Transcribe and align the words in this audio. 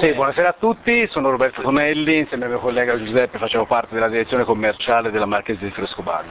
Sì, 0.00 0.14
buonasera 0.14 0.48
a 0.48 0.54
tutti, 0.58 1.06
sono 1.08 1.28
Roberto 1.28 1.60
Tonelli, 1.60 2.20
insieme 2.20 2.44
al 2.44 2.50
mio 2.52 2.58
collega 2.58 2.96
Giuseppe 2.96 3.36
facevo 3.36 3.66
parte 3.66 3.92
della 3.92 4.08
direzione 4.08 4.44
commerciale 4.44 5.10
della 5.10 5.26
Marchese 5.26 5.62
di 5.62 5.70
Frescobaldi. 5.72 6.30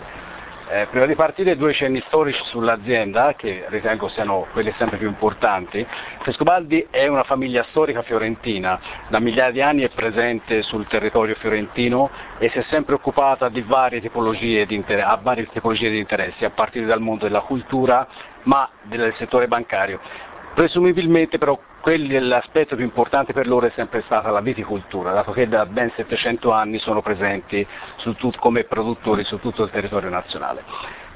Eh, 0.71 0.87
prima 0.89 1.05
di 1.05 1.13
partire 1.13 1.55
due 1.55 1.71
cenni 1.73 2.01
storici 2.07 2.41
sull'azienda, 2.45 3.35
che 3.35 3.65
ritengo 3.69 4.07
siano 4.09 4.47
quelli 4.53 4.73
sempre 4.79 4.97
più 4.97 5.07
importanti. 5.07 5.85
Frescobaldi 6.21 6.87
è 6.89 7.05
una 7.05 7.21
famiglia 7.23 7.63
storica 7.69 8.01
fiorentina, 8.01 8.79
da 9.07 9.19
migliaia 9.19 9.51
di 9.51 9.61
anni 9.61 9.83
è 9.83 9.89
presente 9.89 10.63
sul 10.63 10.87
territorio 10.87 11.35
fiorentino 11.35 12.09
e 12.39 12.49
si 12.49 12.57
è 12.57 12.63
sempre 12.69 12.95
occupata 12.95 13.49
di 13.49 13.61
varie 13.61 14.01
tipologie 14.01 14.65
di, 14.65 14.73
inter- 14.73 15.05
a 15.05 15.19
varie 15.21 15.47
tipologie 15.47 15.91
di 15.91 15.99
interessi, 15.99 16.43
a 16.43 16.49
partire 16.49 16.87
dal 16.87 17.01
mondo 17.01 17.25
della 17.25 17.41
cultura, 17.41 18.07
ma 18.43 18.67
del 18.81 19.13
settore 19.17 19.47
bancario. 19.47 19.99
Presumibilmente 20.55 21.37
però 21.37 21.57
l'aspetto 22.19 22.75
più 22.75 22.83
importante 22.83 23.33
per 23.33 23.47
loro 23.47 23.65
è 23.65 23.71
sempre 23.75 24.01
stata 24.05 24.29
la 24.29 24.41
viticoltura, 24.41 25.11
dato 25.11 25.31
che 25.31 25.47
da 25.47 25.65
ben 25.65 25.91
700 25.95 26.51
anni 26.51 26.77
sono 26.79 27.01
presenti 27.01 27.65
tut, 28.17 28.37
come 28.37 28.65
produttori 28.65 29.23
su 29.23 29.39
tutto 29.39 29.63
il 29.63 29.71
territorio 29.71 30.09
nazionale. 30.09 30.63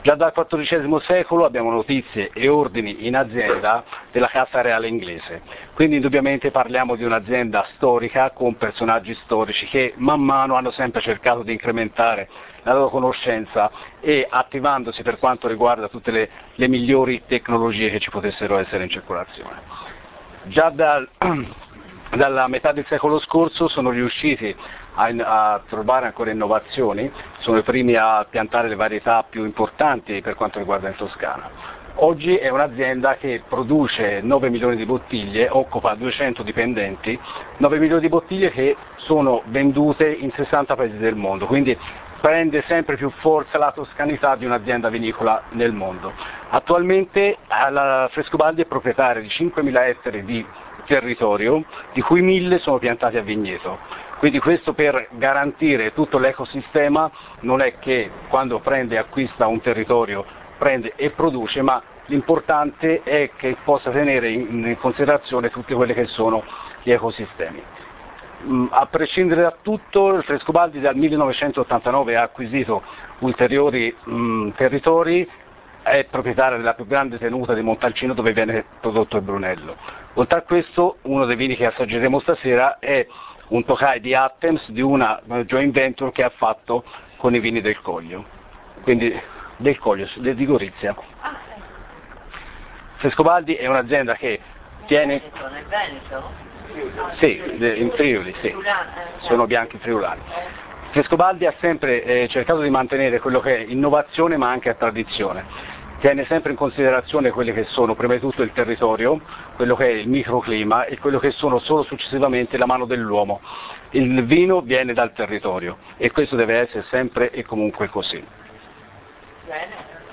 Già 0.04 0.16
dal 0.16 0.34
XIV 0.34 1.02
secolo 1.04 1.46
abbiamo 1.46 1.72
notizie 1.72 2.30
e 2.34 2.50
ordini 2.50 3.08
in 3.08 3.16
azienda 3.16 3.86
della 4.12 4.28
Casa 4.28 4.60
Reale 4.60 4.90
inglese, 4.90 5.42
quindi 5.76 5.96
indubbiamente 5.96 6.52
parliamo 6.52 6.96
di 6.96 7.06
un'azienda 7.06 7.66
storica 7.76 8.32
con 8.32 8.58
personaggi 8.58 9.18
storici 9.24 9.66
che 9.68 9.94
man 9.96 10.20
mano 10.20 10.56
hanno 10.56 10.72
sempre 10.72 11.00
cercato 11.00 11.44
di 11.44 11.54
incrementare 11.54 12.28
la 12.64 12.74
loro 12.74 12.90
conoscenza 12.90 13.72
e 14.02 14.28
attivandosi 14.30 15.04
per 15.04 15.20
quanto 15.20 15.48
riguarda 15.48 15.88
tutte 15.88 16.12
le, 16.12 16.30
le 16.56 16.68
migliori 16.68 17.24
tecnologie 17.26 17.90
che 17.90 18.00
ci 18.00 18.10
potessero 18.10 18.58
essere 18.58 18.84
in 18.84 18.90
circolazione. 18.90 20.03
Già 20.46 20.70
dal, 20.70 21.08
dalla 22.16 22.48
metà 22.48 22.72
del 22.72 22.86
secolo 22.88 23.20
scorso 23.20 23.68
sono 23.68 23.92
riusciti 23.92 24.54
a, 24.96 25.06
a, 25.06 25.62
trovare 25.68 26.08
ancora 26.08 26.32
innovazioni, 26.32 27.10
sono 27.40 27.58
i 27.58 27.64
primi 27.64 27.96
a 27.96 28.26
piantare 28.30 28.68
le 28.68 28.76
varietà 28.76 29.24
più 29.28 29.46
importanti 29.46 30.22
per 30.22 30.36
quanto 30.36 30.60
riguarda 30.60 30.90
in 30.90 30.96
Toscana. 30.96 31.82
Oggi 31.98 32.36
è 32.36 32.50
un'azienda 32.50 33.18
che 33.18 33.44
produce 33.48 34.20
9 34.22 34.50
milioni 34.50 34.76
di 34.76 34.86
bottiglie, 34.86 35.48
occupa 35.50 35.94
200 35.94 36.42
dipendenti, 36.42 37.18
9 37.58 37.78
milioni 37.78 38.02
di 38.02 38.10
bottiglie 38.10 38.50
che 38.50 38.76
sono 38.96 39.44
vendute 39.46 40.12
in 40.12 40.32
60 40.32 40.76
paesi 40.76 40.98
del 40.98 41.16
mondo, 41.16 41.46
quindi 41.46 41.78
prende 42.24 42.64
sempre 42.70 42.96
più 42.96 43.10
forza 43.18 43.58
la 43.58 43.74
toscanità 43.74 44.38
di 44.38 44.46
un'azienda 44.46 44.88
vinicola 44.88 45.44
nel 45.50 45.74
mondo. 45.74 46.14
Attualmente 46.52 47.38
la 47.50 48.08
Frescobaldi 48.14 48.62
è 48.62 48.66
proprietaria 48.66 49.22
di 49.22 49.28
5.000 49.28 49.88
ettari 49.88 50.24
di 50.24 50.46
territorio, 50.86 51.66
di 51.92 52.00
cui 52.00 52.22
1.000 52.22 52.60
sono 52.60 52.78
piantati 52.78 53.18
a 53.18 53.22
vigneto. 53.22 53.78
Quindi 54.20 54.40
questo 54.40 54.72
per 54.72 55.10
garantire 55.12 55.92
tutto 55.92 56.18
l'ecosistema 56.18 57.12
non 57.42 57.60
è 57.60 57.78
che 57.80 58.10
quando 58.30 58.60
prende 58.60 58.96
e 58.96 59.00
acquista 59.00 59.48
un 59.48 59.60
territorio 59.60 60.24
prende 60.58 60.94
e 60.96 61.10
produce, 61.10 61.62
ma 61.62 61.84
l'importante 62.06 63.02
è 63.04 63.32
che 63.36 63.58
possa 63.66 63.92
tenere 63.92 64.30
in 64.30 64.78
considerazione 64.80 65.50
tutti 65.50 65.74
quelli 65.74 65.94
che 65.94 66.06
sono 66.06 66.42
gli 66.84 66.92
ecosistemi. 66.92 67.62
Mm, 68.46 68.66
a 68.72 68.86
prescindere 68.88 69.42
da 69.42 69.56
tutto, 69.62 70.16
il 70.16 70.24
Frescobaldi 70.24 70.82
dal 70.82 70.98
1989 70.98 72.18
ha 72.18 72.24
acquisito 72.24 72.84
ulteriori 73.20 73.96
mh, 74.04 74.14
mm, 74.14 74.50
territori, 74.58 75.30
è 75.82 76.06
proprietaria 76.10 76.58
della 76.58 76.74
più 76.74 76.86
grande 76.86 77.18
tenuta 77.18 77.54
di 77.54 77.62
Montalcino 77.62 78.14
dove 78.14 78.34
viene 78.34 78.66
prodotto 78.82 79.16
il 79.16 79.24
Brunello. 79.24 79.78
Oltre 80.16 80.40
a 80.40 80.42
questo, 80.42 80.98
uno 81.04 81.26
dei 81.26 81.38
vini 81.38 81.56
che 81.56 81.68
assaggeremo 81.68 82.20
stasera 82.20 82.80
è 82.80 83.08
un 83.50 83.64
Tokai 83.64 84.02
di 84.02 84.14
Attems 84.14 84.70
di 84.72 84.82
una 84.82 85.22
joint 85.46 85.74
venture 85.74 86.12
che 86.12 86.24
ha 86.24 86.32
fatto 86.36 86.84
con 87.18 87.34
i 87.36 87.40
vini 87.40 87.62
del 87.62 87.80
Coglio, 87.82 88.26
quindi 88.82 89.18
del 89.56 89.80
Coglio, 89.80 90.08
di 90.18 90.46
Gorizia. 90.46 90.94
Ah, 91.22 91.38
Frescobaldi 92.96 93.56
è 93.56 93.68
un'azienda 93.68 94.16
che 94.16 94.40
tiene... 94.86 95.22
Nel 95.52 95.66
Veneto? 95.66 96.53
Sì, 97.20 97.42
in 97.60 97.92
Friuli, 97.96 98.34
sì. 98.42 98.54
Sono 99.22 99.46
bianchi 99.46 99.78
friulani. 99.78 100.22
Frescobaldi 100.92 101.46
ha 101.46 101.54
sempre 101.60 102.04
eh, 102.04 102.28
cercato 102.28 102.62
di 102.62 102.70
mantenere 102.70 103.20
quello 103.20 103.40
che 103.40 103.58
è 103.58 103.66
innovazione 103.68 104.38
ma 104.38 104.50
anche 104.50 104.76
tradizione 104.78 105.82
tiene 106.04 106.26
sempre 106.26 106.52
in 106.52 106.58
considerazione 106.58 107.32
quelli 107.32 107.54
che 107.54 107.64
sono 107.70 107.96
prima 107.96 108.16
di 108.16 108.20
tutto 108.20 108.44
il 108.44 108.52
territorio, 108.52 109.22
quello 109.56 109.74
che 109.78 109.86
è 109.86 109.92
il 109.92 110.10
microclima 110.10 110.84
e 110.84 111.00
quello 111.00 111.18
che 111.18 111.32
sono 111.32 111.60
solo 111.60 111.84
successivamente 111.84 112.58
la 112.58 112.66
mano 112.66 112.84
dell'uomo. 112.84 113.40
Il 113.92 114.26
vino 114.26 114.60
viene 114.60 114.92
dal 114.92 115.14
territorio 115.14 115.78
e 115.96 116.12
questo 116.12 116.36
deve 116.36 116.60
essere 116.60 116.84
sempre 116.90 117.32
e 117.32 117.46
comunque 117.46 117.88
così. 117.88 118.22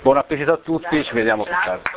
Buon 0.00 0.16
appetito 0.16 0.52
a 0.52 0.58
tutti, 0.58 1.02
ci 1.02 1.12
vediamo 1.12 1.42
più 1.42 1.54
tardi. 1.64 1.90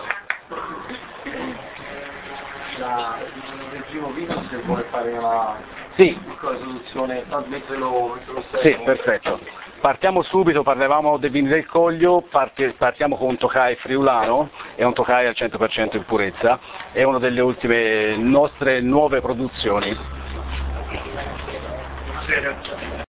Il 3.73 3.83
primo 3.89 4.11
vino 4.11 4.44
se 4.49 4.57
vuole 4.66 4.83
fare 4.89 5.11
una 5.11 5.55
sì. 5.95 6.17
piccola 6.25 6.57
soluzione, 6.57 7.23
mentre 7.47 7.77
lo, 7.77 8.16
mentre 8.16 8.33
lo 8.33 8.44
Sì, 8.61 8.77
perfetto. 8.83 9.39
Partiamo 9.79 10.21
subito, 10.23 10.63
parlavamo 10.63 11.17
dei 11.17 11.29
vini 11.29 11.49
del 11.49 11.66
Coglio, 11.66 12.25
partiamo 12.77 13.17
con 13.17 13.27
un 13.27 13.38
Tokai 13.38 13.75
friulano, 13.75 14.49
è 14.75 14.83
un 14.83 14.94
Tokai 14.94 15.25
al 15.25 15.33
100% 15.35 15.97
in 15.97 16.05
purezza, 16.05 16.59
è 16.94 17.03
una 17.03 17.19
delle 17.19 17.41
ultime 17.41 18.16
nostre 18.16 18.79
nuove 18.79 19.19
produzioni. 19.19 19.97